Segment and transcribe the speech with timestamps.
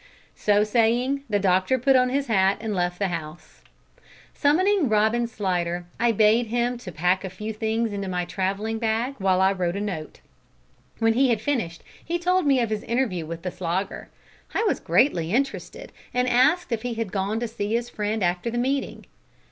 [0.35, 3.61] So saying, the doctor put on his hat and left the house.
[4.33, 9.39] Summoning Robin Slidder, I bade him pack a few things into my travelling bag while
[9.41, 10.19] I wrote a note.
[10.97, 14.09] When he had finished he told me of his interview with the Slogger.
[14.55, 18.49] I was greatly interested, and asked if he had gone to see his friend after
[18.49, 19.05] the meeting.